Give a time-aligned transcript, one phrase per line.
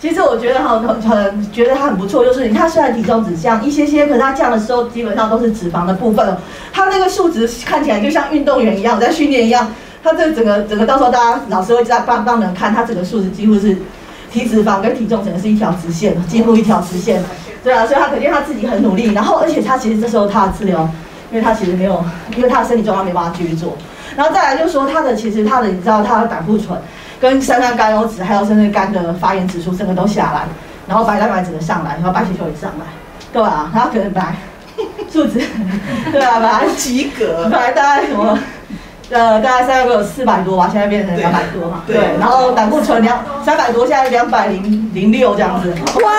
[0.00, 6.36] 其实我觉得哈，很很觉得他很不错，就是它虽然体重只降一些些，可是他降的时候基本上都是脂肪的部分，
[6.72, 9.72] 他那个数值看起来就像运动员一样在训练一样，
[10.04, 13.76] 他这整个整个到时候大家老师会在帮帮人看，他整个数值几乎是
[14.30, 17.20] 体脂肪跟体重整个是一条直线，几乎一条直线，
[17.64, 20.88] 对啊，所以他肯定他自己很努力，然后而且他其实这时候他的治疗，
[21.32, 22.04] 因为他其实没有，
[22.36, 23.76] 因为他的身体状况没办法继续做，
[24.14, 26.78] 然后再来就是说他的其实他的你知道他的胆固醇。
[27.20, 30.42] 跟三酸甘油脂，还有甚至肝的发炎指数，整个都下来，
[30.86, 32.86] 然后白蛋白整个上来，然后白血球也上来，
[33.32, 33.70] 对吧？
[33.74, 34.34] 然后可能白
[35.10, 35.40] 数值，
[36.12, 38.38] 对啊，白及格，白大概什么？
[39.10, 41.82] 呃，大概三个四百多吧，现在变成两百多嘛。
[41.86, 45.70] 对，然后胆固醇两三百多，现在两百零零六这样子。
[46.04, 46.12] 哇！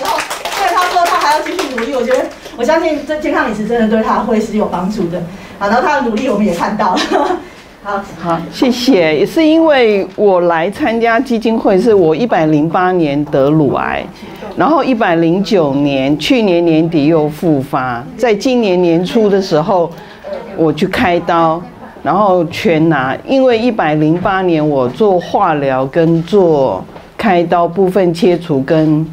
[0.00, 0.18] 然后，
[0.56, 2.24] 对他说他还要继续努力，我觉得
[2.56, 5.20] 我相信这健康饮食真的对他会是有帮助的。
[5.58, 7.00] 好，然后他的努力我们也看到了。
[7.84, 9.18] 好，好，谢谢。
[9.18, 14.04] 也是因为我来参加基金会，是我一百零八年得乳癌，
[14.56, 19.90] 然后一百零九年去年年底又复发，在今年年初的时候，
[20.56, 21.60] 我去开刀，
[22.04, 23.18] 然后全拿。
[23.26, 26.84] 因为一百零八年我做化疗跟做
[27.18, 29.04] 开刀部分切除跟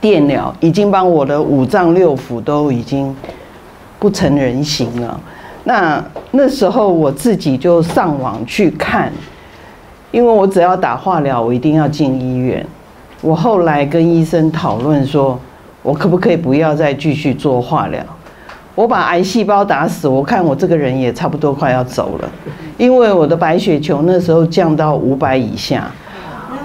[0.00, 3.14] 电疗，已经帮我的五脏六腑都已经
[3.98, 5.20] 不成人形了。
[5.64, 9.10] 那那时候我自己就上网去看，
[10.10, 12.64] 因为我只要打化疗，我一定要进医院。
[13.22, 15.40] 我后来跟医生讨论说，
[15.82, 18.04] 我可不可以不要再继续做化疗？
[18.74, 22.30] 我把癌细胞打死，我看我这个人也差不多快要走了，
[22.76, 25.90] 因为我的白血球那时候降到五百以下，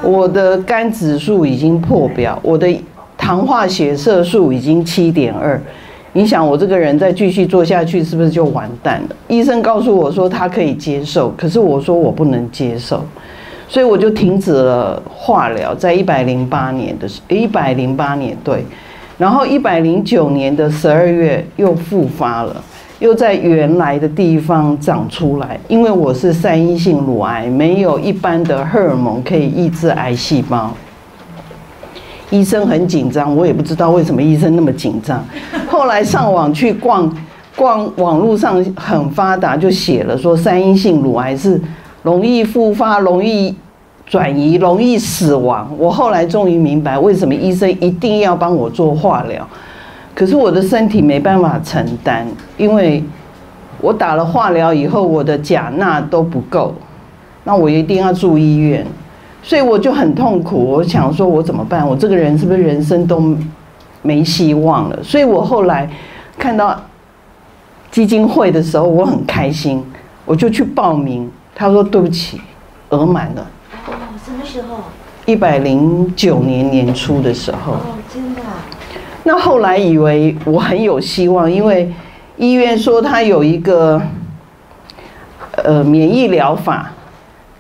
[0.02, 2.68] 我的肝指数已经破表，我的
[3.16, 5.62] 糖化血色素已经七点二。
[6.12, 9.16] 你想我这个人再继续做下去，是不是就完蛋了？
[9.28, 13.04] 医生告诉我说他可以接受，可是我说我不能接受，
[13.68, 15.76] 所以我就停止了化疗。
[15.76, 18.66] 在一百零八年的时一百零八年对，
[19.20, 22.56] 然后一百零九年的十二月又复发了，
[22.98, 25.60] 又在原来的地方长出来。
[25.68, 30.74] 因为我是三阴性乳癌，没有一般的荷尔蒙可以抑制癌细胞。
[32.30, 35.24] 医生很紧张，我也不知道为什么医生那么紧张。
[35.68, 37.12] 后来上网去逛，
[37.56, 41.60] 逛网络上很发达，就写了说三阴性乳癌是
[42.04, 43.56] 容易复发、容易
[44.06, 45.70] 转移、容易死亡。
[45.78, 49.48] 我后来终于明白为什么医生一定要帮我做化疗。
[50.14, 53.04] 可是我的身体没办法承担，因为
[53.82, 56.76] 我打了化疗以后，我的钾钠都不够，
[57.44, 58.86] 那我一定要住医院。
[59.42, 61.88] 所以我就很痛苦，我想说，我怎么办？
[61.88, 63.36] 我这个人是不是人生都
[64.02, 65.00] 没希望了？
[65.02, 65.90] 所以我后来
[66.38, 66.80] 看到
[67.90, 69.84] 基金会的时候，我很开心，
[70.26, 71.30] 我就去报名。
[71.56, 72.40] 他说：“对不起，
[72.90, 73.48] 额满了。”
[73.88, 74.78] 哦，什么时候？
[75.26, 77.74] 一百零九年年初的时候。
[77.74, 77.80] 哦，
[78.14, 78.42] 真的。
[79.24, 81.92] 那后来以为我很有希望，因为
[82.38, 84.02] 医院说他有一个
[85.64, 86.92] 呃免疫疗法。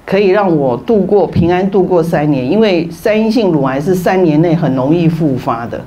[0.10, 5.80] 可以让我度过平安度过三年，因为三阴性乳癌是三年内很容易复发的，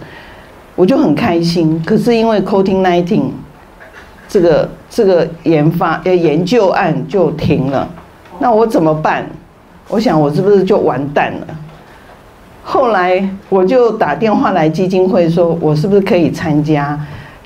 [0.77, 1.83] 我就很开心。
[1.85, 3.31] 可是因为 Coating Nineteen
[4.29, 7.89] 这个这个研发呃研究案就停了，
[8.39, 9.27] 那我怎么办？
[9.89, 11.47] 我想我是不是就完蛋了？
[12.63, 16.97] 后来我就打电话来基金会，说我是不是可以参加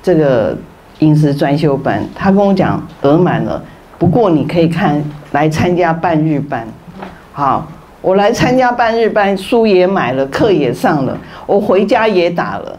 [0.02, 0.54] 这个
[0.98, 2.06] 饮食专修班？
[2.14, 3.62] 他跟我讲额满了。
[3.98, 6.66] 不过你可以看来参加半日班，
[7.32, 7.66] 好，
[8.00, 11.16] 我来参加半日班，书也买了，课也上了，
[11.46, 12.78] 我回家也打了，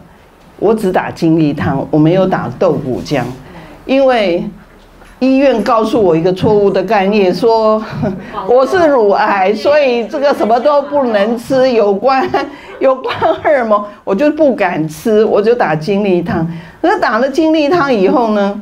[0.58, 3.22] 我只打金力汤，我没有打豆骨浆，
[3.86, 4.44] 因为
[5.20, 7.84] 医院告诉我一个错误的概念，说
[8.48, 12.28] 我是乳癌， 所以这个什么都不能吃，有关
[12.80, 16.48] 有关荷尔蒙，我就不敢吃，我就打金力汤。
[16.82, 18.62] 那打了金力汤以后呢？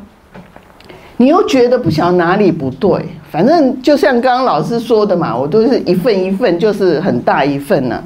[1.18, 3.00] 你又觉得不晓得哪里不对，
[3.32, 8.04] 反正就像刚刚老师说的嘛，我都是一份一份，就是很大一份呢。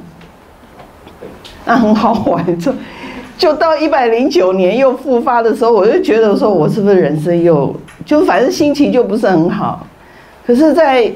[1.64, 2.72] 那很好玩，就
[3.36, 7.74] 就到一百零九年又复发的时候，我就觉得说，我是不是人生又
[8.04, 9.86] 就反正心情就不是很好。
[10.46, 11.10] 可是，在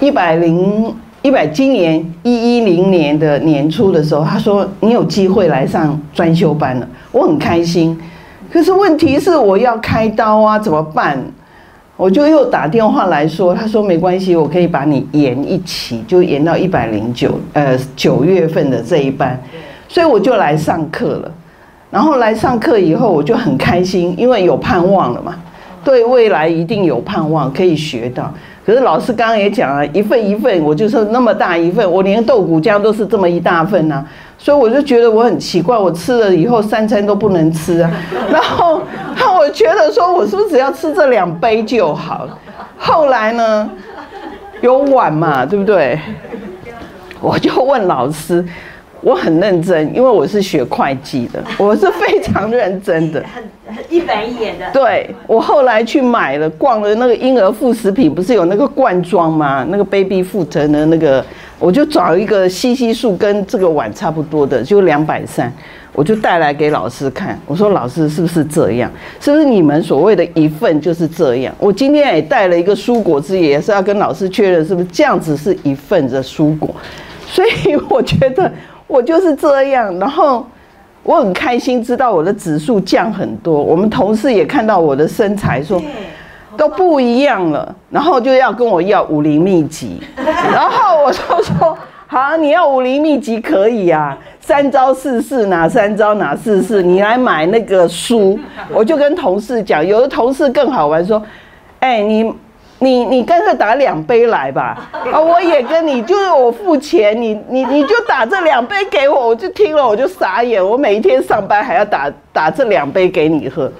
[0.00, 7.98] 一百零一百今年一一零年的年初的时候，他说你有机会来上专修班了，我很开心。
[8.54, 11.18] 可是问题是我要开刀啊，怎么办？
[11.96, 19.36] 我就又打电话来说，他说没关系，我可以把你延一期，就延到一百零九，呃，九月份的这一班，
[19.88, 21.32] 所以我就来上课了。
[21.90, 25.34] 然后来上课以后，我就很开心，因为有盼望了嘛。
[25.82, 28.32] 对未来一定有盼望，可以学到。
[28.64, 34.04] 可是老师刚刚也讲了，一份一份，我就说那么大一份，我连豆谷浆都是这么一大份呐，
[34.44, 37.90] 所以我就觉得我很奇怪，我吃了以后三餐都不能吃啊。
[38.30, 38.82] 然后，
[39.16, 42.28] 那我觉得说我是不是只要吃这两杯就好？
[42.76, 43.70] 后来呢，
[44.60, 45.98] 有碗嘛，对不对？
[47.22, 48.44] 我就问老师。
[49.04, 54.64] 我很认真，因为我是学会计的， 我是非常认真的， 很很一板一眼的。
[54.72, 59.66] 对，我后来去买了，逛了那个婴儿副食品，不是有那个罐装吗？
[59.68, 61.22] 那个 baby food 的那个，
[61.58, 65.52] 我就找一个西西数跟这个碗差不多的，就两百三，
[65.92, 67.38] 我就带来给老师看。
[67.46, 68.90] 我说老师是不是这样？
[69.20, 71.54] 是不是你们所谓的一份就是这样？
[71.58, 76.74] 我今天也带了一个蔬果汁，也是要跟老师确认是不是这样子是一份的蔬果。
[77.26, 78.50] 所以我觉得。
[78.86, 80.46] 我就是这样，然后
[81.02, 83.60] 我很开心，知道我的指数降很多。
[83.62, 85.82] 我们同事也看到我的身材，说
[86.56, 90.00] 都不一样了，然后就要跟我要武林秘籍。
[90.16, 91.76] 然后我就说：
[92.06, 98.38] 好，你要武林秘籍可以啊，三招四式哪三招哪四式，你来买那个书。
[98.72, 101.20] 我就跟同事讲，有的同事更好玩，说：
[101.80, 102.32] 哎，你。
[102.84, 104.76] 你你干脆打两杯来吧，
[105.10, 113.72] 啊，我也跟你，就是我付钱，你你你就打这两杯给我，我就听了我就傻眼，我每一天上班还要打打这两杯给你喝，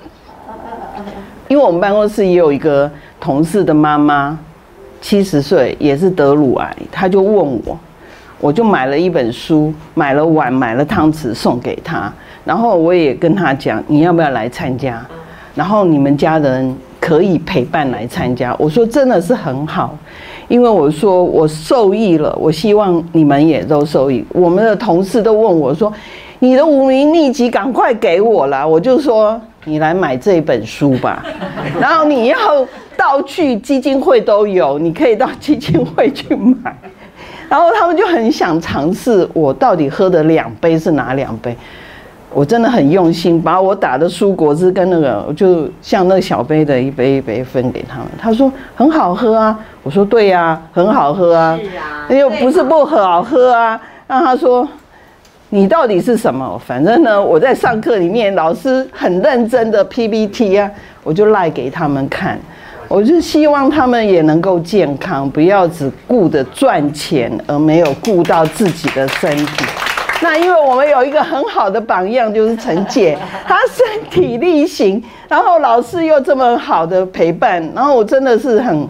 [1.48, 2.90] 因为我们办公室也有一个
[3.20, 4.38] 同事的妈妈，
[5.02, 7.78] 七十岁也是得乳癌，他就问我，
[8.40, 12.10] 我就买了一本书，买了碗，买了汤匙送给他，
[12.42, 15.04] 然后我也跟他讲，你要不要来参加，
[15.54, 16.74] 然后你们家人。
[17.04, 19.94] 可以陪伴来参加，我说真的是很好，
[20.48, 24.24] 因为我说我受益了，我希望你们也都受益。
[24.30, 25.92] 我们的同事都问我说
[26.40, 31.22] ：“你的五名秘籍赶快给我了。”我就说：“你来买这本书吧，
[31.78, 32.66] 然后你要
[32.96, 36.74] 到去基金会都有，你可以到基金会去买。”
[37.50, 41.54] 然后他们就很想尝试，我到底喝的两杯是哪两杯。
[42.34, 48.08] 我真的很用心，把我打的蔬果汁跟那个，就像那个小杯的一杯一杯分给他们。
[48.18, 51.58] 他说很好喝啊，我说对呀，很好喝啊，
[52.08, 53.80] 又不是不好喝啊。
[54.06, 54.68] 让他说
[55.48, 56.60] 你到底是什么？
[56.66, 60.70] 反正呢，我在上课里面，老师很认真的 PPT 啊，
[61.04, 62.38] 我就赖给他们看。
[62.86, 69.64] 我就希望他们也能够健康，不要只顾着赚钱，而没有顾到自己的身体。
[70.24, 73.14] 那因为我们有一个很好的榜样，就是陈姐，
[73.46, 78.88] 她身体力行，然后老师又这么好的陪伴，然后我真的是很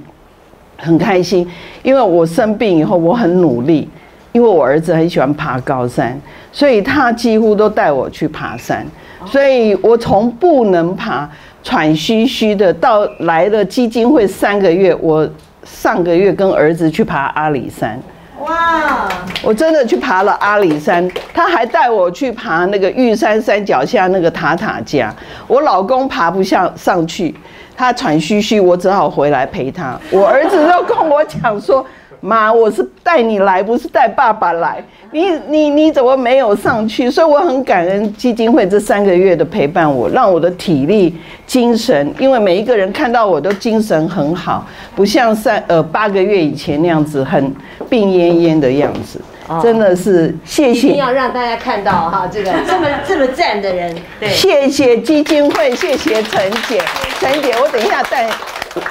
[0.79, 1.45] 很开心。
[1.83, 3.91] 因为我生病以后，我很努力，
[4.31, 6.17] 因为我儿子很喜欢爬高山，
[6.53, 8.87] 所以他几乎都带我去爬山。
[9.27, 11.29] 所以我从不能爬、
[11.65, 15.29] 喘吁吁的，到来了基金会三个月，我
[15.65, 18.01] 上个月跟儿子去爬阿里山。
[18.41, 19.09] 哇！
[19.43, 25.15] 我真的去爬了阿里山，他还带我去爬那个玉山山脚下那个塔塔家。
[25.47, 27.35] 我老公爬不下上去，
[27.77, 29.99] 他喘吁吁，我只好回来陪他。
[30.11, 31.87] 我儿子都跟我讲说。
[32.25, 34.83] 妈，我是带你来，不是带爸爸来。
[35.11, 37.11] 你你你怎么没有上去？
[37.11, 41.15] 所以我很感恩基金会这三个月的陪伴，我让我的体力、
[41.47, 44.67] 精神，因为每一个人看到我都精神很好，
[44.97, 47.55] 不像三呃八个月以前那样子很
[47.91, 49.21] 病恹恹的样子。
[49.63, 53.95] 真的是谢谢，一定要让大家看到哈，这个 这么这么赞的人。
[54.19, 56.81] 对，谢谢基金会，谢谢陈姐，
[57.21, 58.27] 陈姐，我等一下带。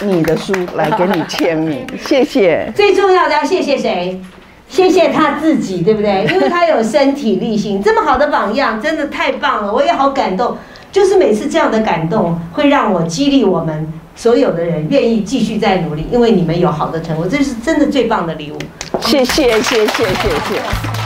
[0.06, 2.72] 你的书来给你签名， 谢谢。
[2.76, 4.20] 最重要的要谢谢谁？
[4.68, 6.26] 谢谢他自己，对不对？
[6.34, 10.58] 因为他有身体力行，这么好的榜样，真的太棒了，我也好感动。
[10.92, 18.58] 就是每次这样的感动，会让我激励我们所有的人愿意继续再努力，因为你们有好的成果，这是真的最棒的礼物。
[19.02, 21.03] 谢谢，谢谢，谢谢。